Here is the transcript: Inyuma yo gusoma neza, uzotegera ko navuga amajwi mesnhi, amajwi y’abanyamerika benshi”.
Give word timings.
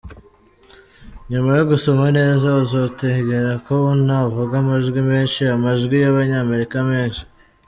Inyuma 1.25 1.51
yo 1.57 1.63
gusoma 1.71 2.05
neza, 2.17 2.47
uzotegera 2.63 3.51
ko 3.65 3.75
navuga 4.05 4.53
amajwi 4.61 4.99
mesnhi, 5.09 5.43
amajwi 5.55 5.95
y’abanyamerika 6.03 6.77
benshi”. 6.89 7.23